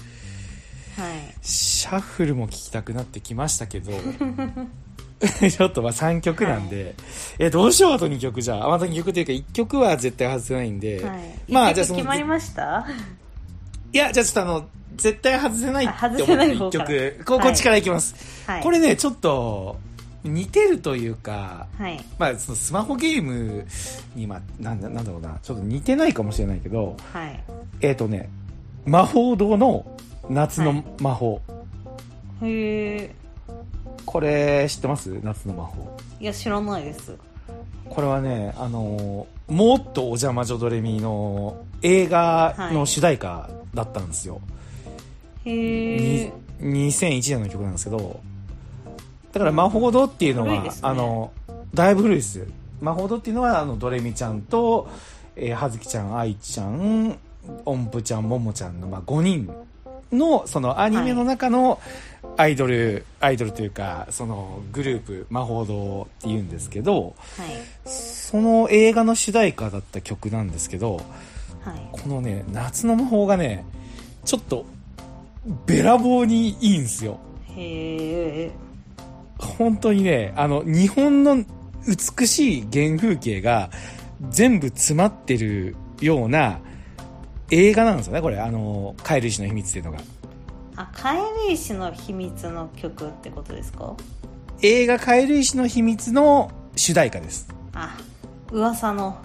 [0.98, 1.36] はい。
[1.42, 3.92] シャッフルも聴きたくなってきましたけど、
[5.50, 6.96] ちょっとまあ3曲なんで、
[7.38, 8.68] え、どうしようあと2曲じゃあ。
[8.70, 11.52] ああと2曲というか1曲は絶対外せないんで、はい。
[11.52, 12.86] まあじゃあその決まりました？
[13.94, 14.68] いや、じゃあちょっとあの、
[15.00, 18.16] 絶対外せないって思った1せない方から曲、こはいこっちからいきます。
[18.50, 18.64] はい。
[18.64, 19.78] これね、ちょっと、
[20.24, 22.04] 似てるというか、はい。
[22.18, 23.66] まあ、そのスマホゲーム
[24.16, 27.44] に、まあ、なんだなんだろうな、ちょっと似てないかもしれないけど、はい。
[27.82, 28.30] えっ、とね、
[28.86, 29.86] 魔法堂の
[30.30, 31.42] 夏の魔法。
[32.42, 33.16] へえ。
[34.06, 35.20] これ知ってます？
[35.24, 35.98] 夏の魔法。
[36.20, 37.16] いや、知らないです。
[37.90, 44.42] これはね、あのーもっとお邪魔女ドレミの映画の主題歌だったんですよ。
[45.50, 46.34] へにえ。
[46.62, 48.20] 2001年の曲なんですけど、
[49.32, 51.32] だから魔法堂っていうのは、ねあの、
[51.74, 52.46] だいぶ古いです。
[52.82, 54.90] 魔法堂っていうのは、あの、ドレミちゃんと、
[55.36, 57.18] えー、はずきちゃん、愛ちゃん、
[57.66, 59.54] 音符ちゃん、ももちゃんの、まあ、5人
[60.12, 61.80] の、そのアニメの中の
[62.38, 67.50] アイドル、アイドルというか、そのグループ、魔法堂って言うんですけど、はい。
[67.86, 70.98] その映画の主題歌だった曲なんですけど、
[71.62, 71.90] はい。
[71.92, 73.66] このね、夏の魔法がね、
[74.26, 74.66] ちょっと、
[75.66, 77.20] べらぼうにいいんですよ。
[77.56, 78.52] へえ。
[79.38, 81.44] 本当にね、あの、日本の
[81.88, 83.70] 美しい原風景が
[84.30, 86.60] 全部詰まってるような
[87.52, 88.40] 映画なんですよね、これ。
[88.40, 90.00] あの、カエル石の秘密っていうのが。
[90.76, 93.96] あ、カエル石の秘密の曲ってことですか？
[94.62, 97.48] 映画カエル石の秘密の主題歌です。
[97.74, 97.98] あ、
[98.52, 99.18] 噂の。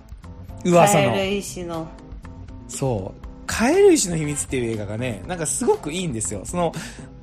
[0.65, 1.17] 噂のカ。
[1.17, 1.89] エル石の。
[2.69, 3.24] そう。
[3.57, 6.43] カエル石の秘密っていう映画がね、なんかすごくいいんですよ。
[6.45, 6.73] その、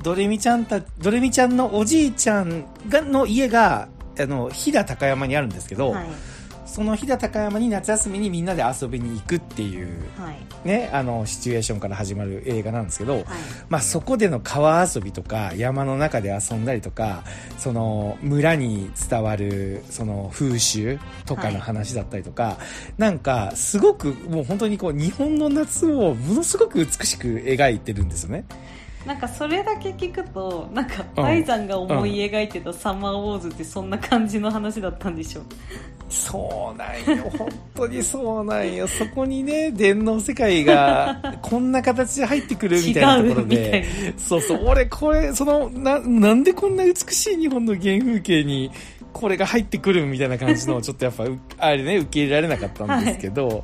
[0.02, 6.06] ドレミちゃんた、ドレミちゃんのおじいちゃんが、の家が、あの、飛騨高山にあるんですけど、はい。
[6.72, 10.68] その飛騨高山に夏休みにみんなで遊びに行くっていう、はい。
[10.68, 13.26] ね、あの、シチュエーションから始まる映画なんですけど、はい。
[13.68, 17.26] まあそこでの川遊びとか、山の中で遊んだりとか、
[17.58, 22.58] その村に伝わる、その風習とかの話だったりとか、
[22.98, 28.46] なんかすごくもう本当にこう日本の夏をものすごく美しく描いてるんですよね。
[29.06, 35.44] なんかそれだけ聞くと、なんか、うんバイザンが思い描いてたサマーウォーズってそんな感じの話だったんでしょう。
[36.12, 38.88] そうなんよ、本当にそうなんよ。
[38.88, 43.86] そこにね、電脳世界が こんな形で入ってくるみたいなところで、
[44.18, 48.72] そうそう、俺これ、その、な、なんでこんな美しい日本の原風景に、
[49.14, 53.64] これが入ってくるみたいな感じの、ちょっとやっぱ、うあれね、受け入れられなかったんですけど、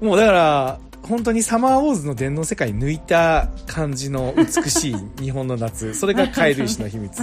[0.00, 5.94] もうだから、本当にサマーウォーズの電脳世界抜いた感じの美しい日本の夏。
[5.96, 7.16] それがカエル石の秘密。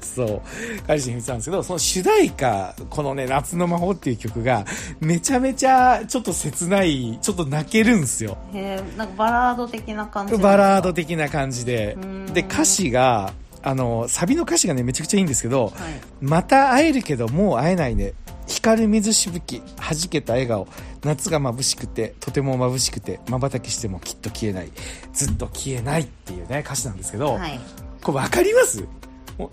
[0.00, 0.40] そう。
[0.86, 4.64] カエル石の秘密なんですけど、その主題歌、このね、夏の魔法っていう曲が、
[5.00, 8.38] めちゃめちゃちょっと切ない、ちょっと泣けるんですよ。
[8.52, 11.96] へえ、なんかバラード的な感じバラード的な感じで。
[12.32, 15.72] で、歌詞が、あの、サビの歌詞がね、めちゃくちゃいいんですけど、はい。
[16.20, 18.14] また会えるけどもう会えないね。
[18.46, 20.66] 光る水しぶき、弾けた笑顔、
[21.04, 24.70] 夏が眩しくて、とても眩しくて、瞬きしてもきっと消えない。
[25.12, 27.58] ずっと消えないっていうね、歌詞なんですけど、はい。
[28.02, 28.84] これわかります？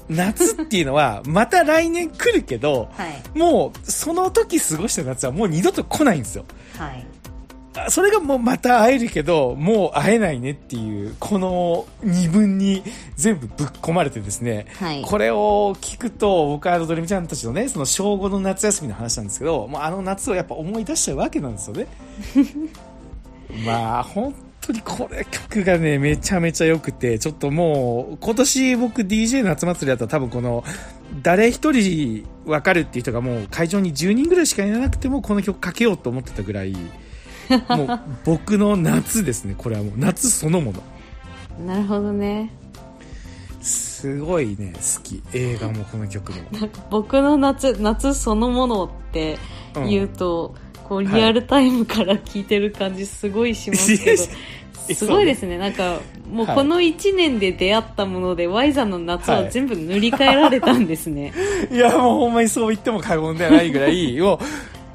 [0.10, 3.38] 夏っていうのは、 また来年来るけど、はい。
[3.38, 6.46] もう、その時過ごした夏はもう二度と来ないんですよ。
[6.78, 7.06] はい。
[7.78, 12.84] あそれがもうまた会えるけど、もう会えないねっていう、この二分に
[13.16, 15.02] 全部ぶっ込まれてですね、はい。
[15.02, 21.88] これを聞くと、僕はドレミちゃんたちのね、その小5の夏休みの話なんですけど、もうあの夏をやっぱ思い出しちゃうわけなんですよね。
[23.66, 30.64] まあ、本当にこれ曲がね、めちゃめちゃ良くて、ちょっともう、今年僕 DJ 夏祭りだったら多分この、
[31.22, 36.76] 誰一人わかるっていう人がもう会場に10人ぐらいしかいなくてもこの曲かけようと思ってたぐらい、
[37.70, 39.56] もう僕の夏ですね。
[39.58, 40.84] これはもう夏そのもの。
[41.66, 42.52] なるほどね。
[43.62, 45.24] すごいね、好き。
[45.34, 46.38] 映画もこの曲も。
[46.92, 49.38] 僕の夏、夏そのものって
[49.88, 50.54] 言うと、
[50.88, 54.24] こうリアルタイムから聞いてる感じすごいしますけど、
[54.94, 55.58] すごいですね。
[55.58, 56.00] なんか、
[56.32, 61.34] もうこの1年で出会ったもので、Y さんの夏は全部塗り替えられたんですね。
[61.72, 64.40] いや、もうほんまにそう言っても過言ではないぐらい、もう、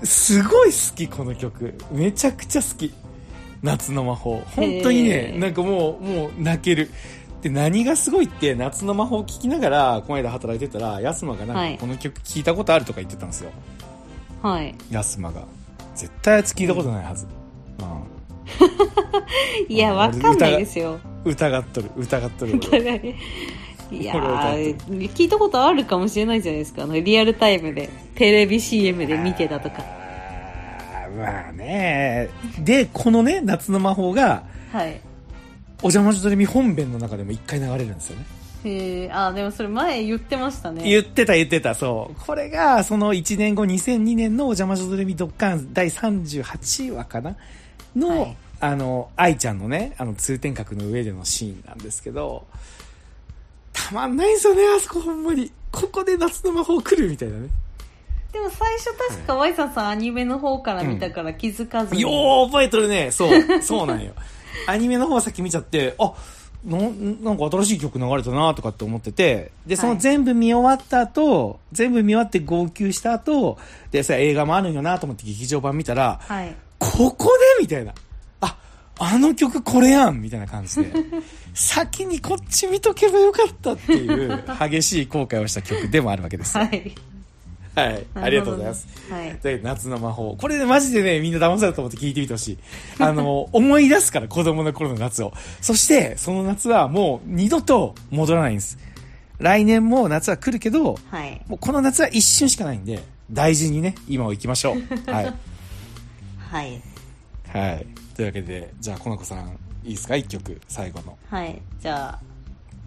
[0.02, 1.74] すごい好き、この曲。
[1.90, 2.92] めちゃくちゃ好き。
[3.62, 4.42] 夏の魔法。
[4.56, 6.90] 本当にね、なんかもう、もう泣ける。
[7.42, 13.50] で、何がすごいって、夏の魔法を聴きながら、この間働いてたら、ヤスマがなんかこの曲聴いたことあるとか言ってたんですよ。
[14.42, 14.74] はい。
[14.90, 15.42] ヤスマが。
[15.94, 17.26] 絶対あいつ聞いたことないはず。
[17.78, 18.10] うん。
[19.74, 20.98] いや、わかんないですよ。
[21.24, 22.60] 疑っとる、疑っとる。
[23.90, 26.85] いや聞いたことあるかもしれないじゃないですか。
[26.85, 29.85] あのリアルタイムで、テレビ CM で見てたとか。
[31.18, 32.29] まあね。
[32.61, 35.00] で、このね、夏の魔法が、はい。
[35.83, 38.26] お邪魔女ドレミ本編の中でも一回流れるんですよね。
[38.62, 40.85] へえ、あ、でもそれ前言ってましたね。
[40.85, 42.26] 言ってた言ってた、そう。
[42.26, 47.37] これが、その1年後、2002年のお邪魔女ドレミドッカン第38話かな？
[47.96, 52.46] の、はい、あの、愛ちゃんのね、あの、通天閣の上でのシーンなんですけど、
[53.90, 55.50] たまんないですよね、あそこほんまに。
[55.72, 57.48] ここで夏の魔法来るみたいなね。
[58.33, 63.11] でも最初確か、ワイサさんアニメの方から見たから気づかずに、うん、よー覚えとるね。
[63.11, 64.12] そう、 そうなんよ。
[64.66, 66.12] アニメの方先見ちゃって、あ、
[66.64, 73.59] ななんか新しい曲流れたなとかって思ってて、で、その全部見終わった後、はい、全部見終わって号泣した後、
[73.90, 77.26] で、さ、映画もあるんよなと思って劇場版見たら、はい、ここ
[77.59, 77.92] でみたいな。
[79.00, 80.92] あ、あの曲これやんみたいな感じで、
[81.54, 86.56] 先にこっち見とけばよかったっていう激しい後悔をした曲でもあるわけです。
[86.56, 86.94] はい。
[87.74, 88.06] はい。
[88.14, 88.86] ありがとうございます。
[89.10, 89.38] はい。
[89.42, 90.36] で、夏の魔法。
[90.36, 92.58] これでマジでね、みんな騙されたと思って聞いてみてほしい。
[92.98, 95.32] あの、思い出すから、子供の頃の夏を。
[95.60, 98.78] そして、その夏はもう二度と戻らないんです。
[99.38, 101.40] 来年も夏は来るけど、はい。
[101.48, 105.10] もうこの夏は一瞬しかないんで、大事にね、今を行きましょう。
[105.10, 105.24] はい。
[106.50, 106.82] はい。
[107.52, 107.86] はい。
[108.20, 110.14] というわけで、じゃあ、この子さん、いいですか？
[110.14, 111.16] 一曲、最後の。
[111.30, 111.62] はい。
[111.80, 112.18] じゃあ、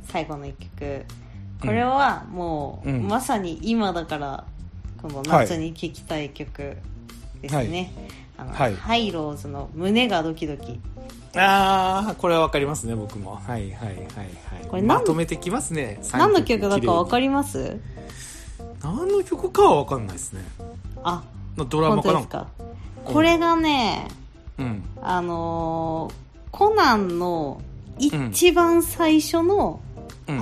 [0.04, 1.06] 最後の一曲。
[1.60, 4.44] これはもう、うん、まさに今だから
[5.02, 6.78] この夏に聴きたい曲
[7.42, 7.92] ですね、
[8.38, 10.80] はい、あの、はい、ハイローズの「胸がドキドキ」
[11.36, 13.38] ああこれは分かりますね僕も。
[13.38, 14.02] はいはいはいは
[14.62, 14.68] い。
[14.68, 17.80] これまとめてきますね何の曲だか分かります？
[18.84, 20.44] 何の曲かは分かんないですね。
[21.04, 21.24] あ
[21.70, 22.50] ドラマかなか。
[23.06, 24.23] これがね、うん、
[25.02, 26.14] あのー、
[26.52, 27.62] コナンの
[27.98, 29.80] 一番最初の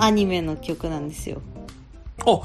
[0.00, 1.40] アニメの曲なんですよ、
[2.26, 2.40] うん、あ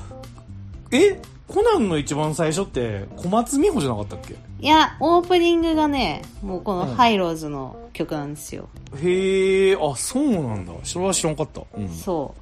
[0.91, 1.19] え？
[1.47, 4.35] コナンの一番最初って小松美穂じゃなかったっけ？
[4.59, 8.69] いや、オープニングがね、もうこのハイローズの曲なんですよ。
[8.91, 10.73] うん、へえ、あ、そうなんだ。
[10.83, 11.61] それは知らんかった。
[11.77, 12.33] うん、そ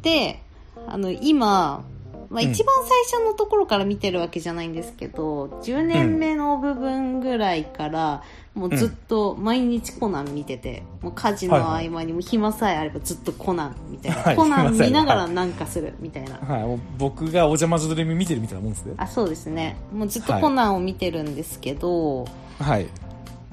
[0.00, 0.04] う。
[0.04, 0.40] で、
[0.86, 1.84] あの、今、
[2.30, 2.74] まあ、一番
[3.10, 8.22] 最初のところから見てるわけじゃないんですけど、うん、10年目の部分ぐらいから、
[8.54, 18.94] もうずっと毎日コナン見てて、もう家事の合間にも暇さえあればずっとコナンみたいな、はい、コナン見ながらなんかするみたいな、はい、はい、僕がお邪魔女ドレミ見てるみたいなもんですね。
[18.96, 19.76] あそうですね。
[19.92, 22.26] もうずっとコナンを見てるんですけど、
[22.58, 22.88] はい、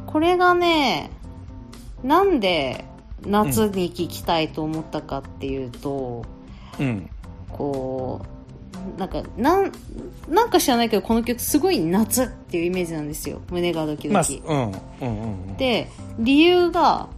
[0.08, 1.12] これがね
[2.04, 2.84] なんで
[3.26, 6.26] 夏に聴きたいと思ったかっていうと、
[6.80, 7.10] うん、
[7.50, 8.37] こう
[8.98, 9.72] なんか、なん、
[10.30, 13.42] なんか知らないけど、この曲すごい夏っていうイメージなんですよ。
[13.52, 14.42] 胸がドキドキ。
[14.46, 15.58] まあ、うん、うん、うん。
[15.58, 17.10] で、理由が、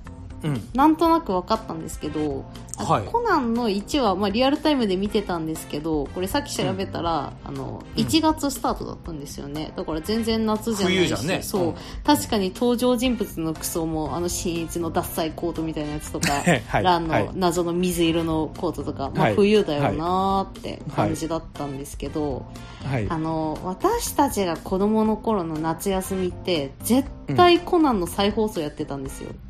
[0.44, 2.46] うん、なんとなく分かったんですけど、
[2.78, 9.74] はい、コナンの1話、まあ、リアルタイムで見てたんですけどこれさっき調べたら、うん、あの1月スタートだったんですよね。
[9.76, 11.76] だから全然夏じゃないし、ね、そう、うん、
[12.06, 16.32] 確かに登場人物の服装もあの新一の獺祭コートみたいなやつとか、
[16.68, 22.46] はい、ランの謎の水色のコートとか、まあ、冬だよなーって感じだったんですけど、
[22.86, 29.49] はい、あの私たちが子供の頃の夏休みって絶対コナンの再放送やってたんですよ、うん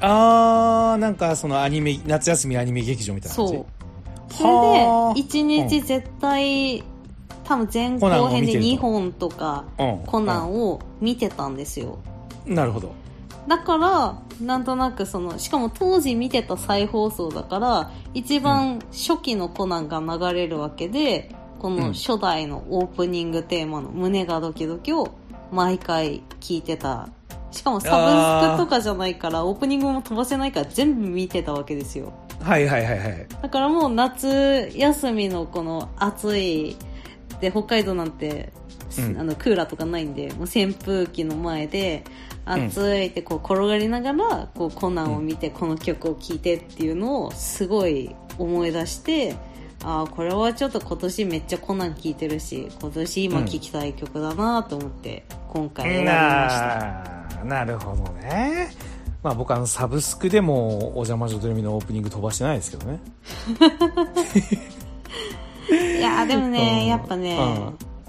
[0.00, 3.52] あー、なんかそのアニメ、夏休みアニメ劇場みたいな感じ？
[3.54, 3.66] そう。
[4.30, 4.50] それ
[5.14, 6.84] で、一日絶対、うん、
[7.44, 9.64] 多分前後編で2本とか、
[10.06, 11.98] コナンを見てたんですよ。
[12.46, 12.92] なるほど。
[13.46, 25.14] だから、なんとなくその、しかも当時見てた再放送だから、一番初期のコナンが流れるわけで、この初代のオープニングテーマの胸がドキドキを
[25.52, 27.08] 毎回聞いてた
[27.54, 32.12] しかもサブスクとかじゃないからオープニングも飛ばせないから全部見てたわけですよ。
[32.40, 33.26] はいはいはいはい。
[33.42, 36.76] だからもう夏休みのこの暑い
[37.40, 38.52] で北海道なんて、
[38.98, 42.04] うん、あのクーラーとかないんでもう扇風機の前で
[42.44, 49.36] 暑いってこう転がりながらこうコナンを見てこの曲を聴いてっていうのをすごい思い出して
[49.84, 56.12] ああこれはちょっと今年めっちゃコナン聴いてるし今年今聴きたい曲だなと思って今回選びま
[56.50, 58.70] した、ななるほどね。
[59.22, 63.00] まあ僕あのサブスクでも「お邪魔女ドレミ」のオープニング飛ばしてないですけどね。
[65.70, 66.86] いやでもね、うん。
[66.88, 67.38] やっぱね、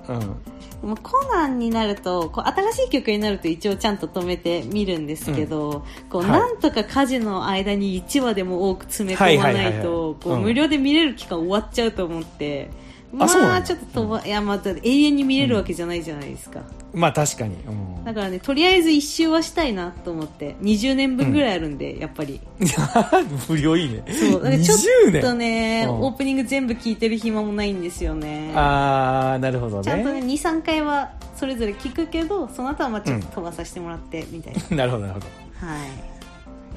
[0.10, 6.58] うん、うん、もうコナンになるとこう新しい曲になると一応ちゃんと止めて見るんですけど、こうはいなん。
[6.58, 12.70] とか家事の間に1話でも多く詰め込まないはいはいはいはいとこううん無料で見れる期間終わっちゃうと思って、
[13.16, 13.66] まあそうなんだ。
[13.66, 16.62] ちょっと飛ば、いやまた永遠に見れるわけじゃないじゃないですか、
[16.94, 22.42] まあ確かに、うん、だからねとりあえず一周はしたいなと思って20年分ぐらいあるんで、やっぱり。
[23.50, 24.04] 無料いいね。
[24.08, 24.44] そう。
[24.44, 24.78] だからちょっ
[25.12, 25.38] 20と年。
[25.38, 26.02] ね、うん。
[26.02, 28.52] オープニング全部聞いてる暇もないんですよね。
[28.56, 35.26] ああなるほどちゃんとねね23回はそれぞれ聞くけどその後はまあちょっと飛ばさせてもらってみたいな、 なるほどなるほど。
[35.68, 35.78] は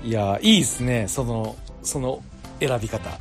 [0.05, 0.09] い。
[0.09, 1.07] いやいいですね。
[1.09, 2.23] そのその
[2.61, 3.09] 選び方。
[3.11, 3.17] は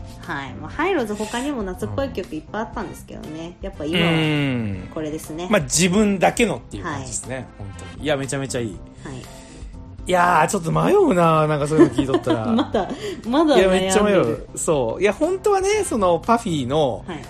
[0.47, 0.53] い。
[0.55, 3.57] まあ、ハイローズ他にも夏っぽい曲いっぱいあったんですけどね。
[3.61, 4.89] やっぱう今はん。
[4.93, 8.03] これですね、まあ自分だけのっていう感じですね、本当に。
[8.03, 8.77] いやめちゃめちゃいい。
[9.03, 9.17] はい、
[10.07, 12.45] いやーちょっと迷うななんかそういうの聞いとったら。
[12.51, 12.89] まだ
[13.27, 14.47] まだいやめっちゃ迷う。
[14.55, 15.01] そう。
[15.01, 17.21] いや本当はねそのパフィーの,、はい。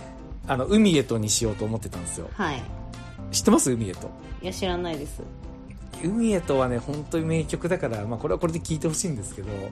[0.47, 2.29] あの海へとにしようと思ってたんですよ。
[2.33, 2.63] はい。
[3.31, 3.71] 知ってます？
[3.71, 4.09] 海へと。
[4.41, 5.21] いや知らないです。
[6.03, 9.51] 海へとはね本当に名曲だから、まあ、これはこれで聴いてほしいんですけど。
[9.51, 9.71] はい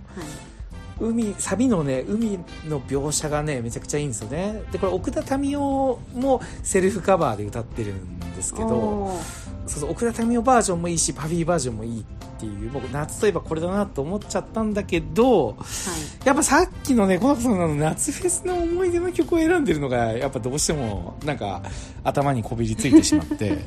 [1.00, 4.64] 海サビのね海の描写がねめちゃくちゃいいんですよね。
[4.72, 9.20] でこれ奥田民生もセルフカバーで歌ってるんですけど
[9.68, 12.04] そうそう奥田民生バージョンもいいしパフィーバージョンもいいっ
[12.38, 16.28] ていう僕夏といえばこれだなと思っちゃったんだけどはい。
[16.28, 21.62] やっぱさっきのね、この子さんの夏フェスの思い出の曲を選んでるのが、やっぱどうしても、なんか、
[22.04, 23.60] 頭にこびりついてしまって、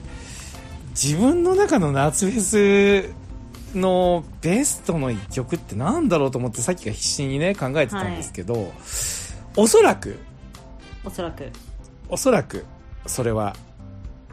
[1.01, 3.15] 自分の中の夏フェス
[3.75, 8.73] のベストの一曲ってなんだろうと思ってさっきから必死にね、考えてたんですけど、
[9.57, 10.19] おそらく、
[11.05, 11.51] おそらく
[12.09, 12.65] おそらく、
[13.07, 13.55] それは、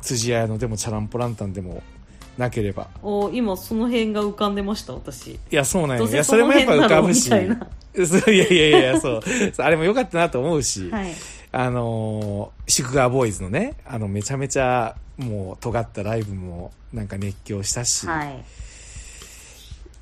[0.02, 1.82] 辻彩のでもチャランポランタンでも
[2.38, 2.88] なければ。
[3.02, 6.00] お今その辺が浮かんでました私いや、そうなんよ。
[6.00, 7.28] どうせいや、それもやっぱ浮かぶし。
[7.28, 7.48] いやい
[8.38, 9.22] やいやいや、そう。
[9.58, 10.90] あれも良かったなと思うし。
[10.90, 11.14] はい
[11.58, 18.44] あのー、シュクガーボーイズのね、あの、めちゃめちゃ、もう、尖ったライブも、なんか熱狂したし、はい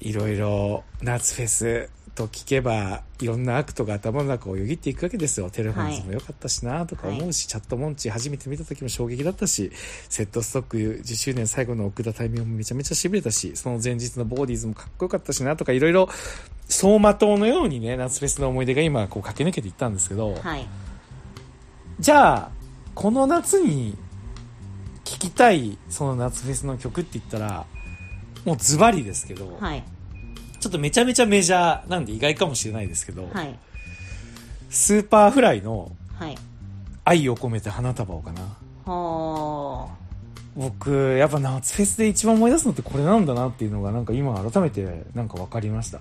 [0.04, 5.50] い、ろいろ、夏フェスと聞けば、いろんなアクトが頭の中をよぎっていくわけですよ。
[5.50, 9.72] テレフォンズも良かったしな、とか思うし、チャットモンチー初めて見た時も衝撃だったし、
[10.10, 16.08] セットストック10周年最後の奥田タイミングもめちゃめちゃ痺れたし、その前日のボーディーズもかっこよかったしな、とかいろいろ、
[16.68, 20.68] 走馬灯のようにね、夏フェスの思い出が今、こう駆け抜けていったんですけど、はい。
[22.00, 22.52] じゃあ、
[22.94, 23.98] この夏に
[25.04, 27.66] 聴きたいその夏フェスの曲って言ったら、
[28.46, 29.84] もうズバリですけど、はい
[30.64, 33.60] ちょっとめちゃめちゃメジャーなんで意外かもしれないですけど、はい。
[34.70, 36.38] スーパーフライのはい。
[37.04, 38.42] 愛を込めて花束をかな。
[38.86, 39.90] は
[40.56, 46.00] 僕、やっぱ夏フェスで一番思い出すのってこれなんだなっていうのがなんか今改めてなんか分かりました。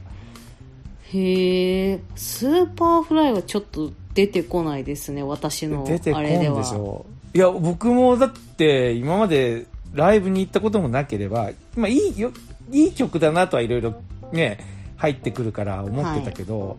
[1.12, 7.04] へえスーパーフライはちょっと出てこないですね私の出てこんあれではでしょ。
[7.34, 12.30] いや僕もだって今までライブに行ったこともなければ、まあ、いいよ
[12.70, 13.62] いい曲だなとは。
[13.62, 14.00] いろいろ
[14.32, 14.58] ね
[14.96, 16.78] 入ってくるから思ってたけど、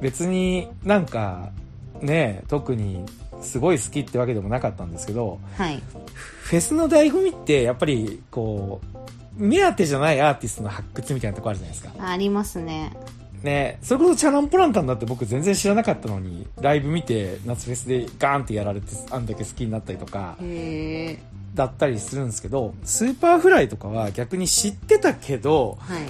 [0.00, 1.50] 別になんか
[2.00, 3.04] ね特に
[3.40, 5.82] すごい好きってわけでもなかったんですけどはい。
[6.42, 11.92] フェスの醍醐味ってやっぱりこう目当てじゃないアーティストの発掘みたいなとこあるじゃないですか。
[11.98, 12.92] ありますね。
[13.42, 20.36] ねそれこそチャランポランタンだって僕全然知らなかったのにライブ見て夏フェスでガーンってやられてあんだけ好きになったりとか
[21.54, 26.06] だったりするんですけどスーパーフライとかは逆に知ってたけどはい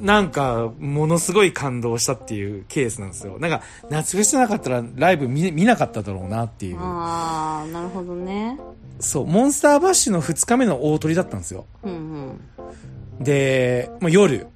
[0.00, 3.38] なんかものすごい感動したっていうケースなんですよ。
[3.38, 6.78] なんか夏フェスじゃなかったらライブ見見なかっただろうなっていう。
[6.78, 8.58] ああなるほどね。
[8.98, 11.66] そうモンスターバッシュの2日目の大トリだったんですよ。
[11.82, 13.24] うんうん。
[13.24, 14.46] で、まあ、夜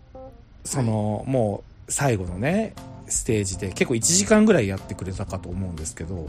[0.64, 2.74] その、もう最後のね
[3.06, 6.28] ステージで結構1時間ぐらいやってくれたかと思うんですけど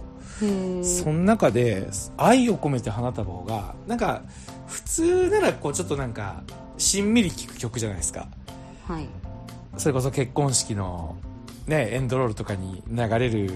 [0.83, 4.23] その中で愛を込めて花束をがなんか
[4.67, 6.43] 普通ならこうちょっとなんか
[6.77, 8.27] しんみり聴く曲じゃないですか
[8.87, 9.07] はい。
[9.77, 11.15] それこそ結婚式の
[11.67, 13.51] ねエンドロールとかに流れる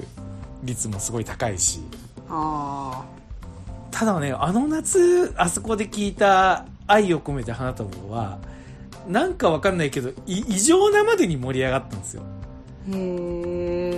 [0.64, 1.82] 率もすごい高いし。
[2.30, 3.04] あ
[3.92, 8.38] ただねあの夏あそこで聴いた愛を込めて花束は
[9.08, 12.24] なんかわかんないけどい異常なまでに盛り上がったんですよ。
[12.24, 13.00] あへ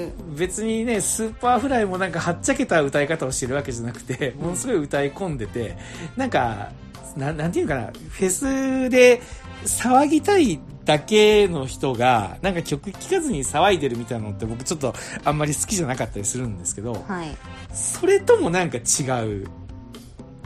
[0.07, 5.77] え別にねスーパーフライもなんかはっちゃけた歌い方をしてるわけじゃなくてものすごい歌い込んでて
[6.15, 6.71] なんか
[7.15, 9.21] ななんていうかなフェスで
[9.65, 17.35] 騒ぎたいだけの人が、なんか曲聴かずに騒いでるみたいなのって僕ちょっとあんまり好きじゃなかったりするんですけど、はい。
[17.73, 18.81] それともなんか違
[19.25, 19.47] う。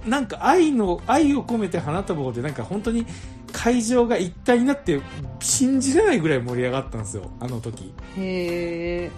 [0.06, 3.06] なんか愛の、愛を込めて花束をでなんか本当に
[3.52, 5.02] 会場が一体になって
[5.40, 7.94] 信じれないぐらい盛り上がったんですよ、あの時。
[8.18, 9.12] へえ。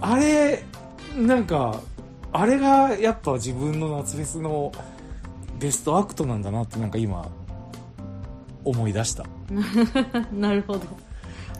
[0.00, 0.62] あれ、
[1.16, 1.80] なんか、
[2.32, 4.70] あれがやっぱ自分の夏フェスの
[5.58, 7.28] ベストアクトなんだなってなんか今、
[8.64, 9.24] 思い出した。
[10.32, 10.80] なるほど。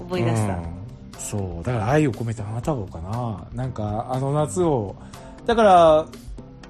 [0.01, 0.55] 思い出した。
[0.55, 0.81] うん
[1.21, 1.65] そう。
[1.65, 3.47] だから愛を込めて花束をかな。
[3.53, 4.97] なんかあの夏を、
[5.47, 6.07] だから、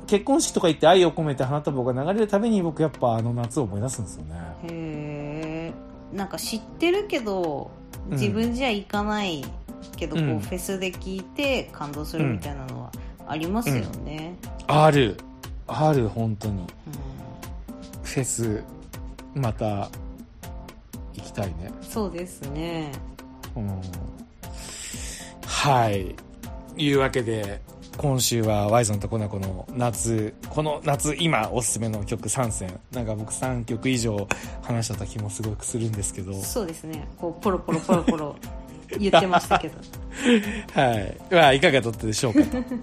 [0.07, 4.35] 結婚式とか行って愛を込めて花束が流れるたびに僕やっぱあの夏を思い出すんですよね。
[4.64, 5.73] へ
[6.12, 6.16] え。
[6.16, 7.81] なんか知ってるけど、うん
[8.12, 9.45] 自分じゃ行かない
[9.97, 12.91] けど、こう、うんフェスで聞いて感動するみたいなのは
[13.29, 14.35] ありますよね。
[14.66, 15.16] ある。
[15.68, 16.55] ある、本当に。
[16.55, 16.66] うん
[18.03, 18.64] フェス、
[19.37, 19.89] また、
[21.15, 21.73] 行きたいね。
[21.83, 22.93] そうですね。
[23.57, 23.81] うん
[25.45, 26.15] はい。
[26.77, 27.61] いうわけで、
[27.99, 32.81] 今週はワイゾンとコナコの夏、この夏今おすすめの曲3選。
[32.93, 34.27] なんか僕3曲以上
[34.63, 36.33] 話した気もすごくするんですけど。
[36.41, 37.07] そうですね。
[37.19, 38.37] こう、ポロポロポロポロ
[38.99, 39.74] 言ってましたけど。
[40.74, 41.16] はい。
[41.30, 42.41] まあ、いかがだったでしょうか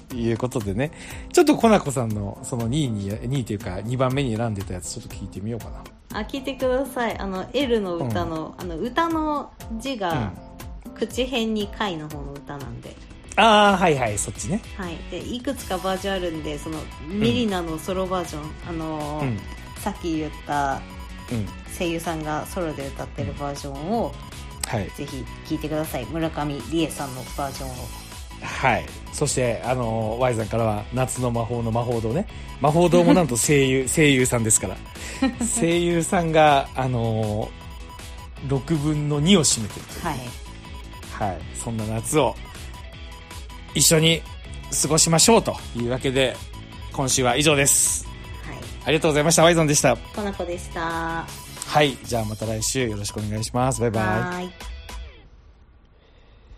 [0.09, 0.91] ということでね。
[1.33, 6.19] ちょっとコナコさんのその2位に、2位というか2番目に選んでたやつちょっと聞いてみようかな。
[6.19, 7.17] あ、聞いてください。
[7.17, 10.31] あの、L の歌の、あの、歌の字が、
[10.95, 12.95] 口辺に貝の方の歌なんで。
[13.35, 14.61] ああ、はいはい、そっちね。
[14.77, 14.97] はい。
[15.11, 19.39] で、いくつかバージョンあるんで、その、ミリナのソロバージョン、あのーうん。
[19.79, 20.81] さっき言った
[21.31, 21.45] うん。
[21.77, 24.11] 声優さんがソロで歌ってるバージョンを、
[24.67, 24.89] はい。
[24.95, 26.05] ぜひ聴いてください。
[26.05, 27.73] 村上理恵さんのバージョンを。
[28.41, 28.85] はい。
[29.13, 32.27] そして、あの、Y さんからは、夏の魔法の魔法堂ね。
[32.61, 34.77] 魔法堂もなんと声優、 声優さんですから。
[35.59, 37.49] 声優さんが、あの、
[38.47, 40.05] 6分の2を占めてるという。
[40.05, 40.19] はい。
[41.29, 41.37] はい。
[41.55, 42.35] そんな夏を、
[43.73, 44.21] 一緒に
[44.81, 46.35] 過ごしましょうというわけで、
[46.91, 48.05] 今週は以上です。
[48.45, 48.57] はい。
[48.85, 49.43] ありがとうございました。
[49.43, 49.95] ワイゾンでした。
[49.95, 51.46] コナコでした。
[51.67, 51.97] はい。
[52.03, 53.81] じゃあまた来週よろしくお願いします。
[53.81, 54.76] バイバイ。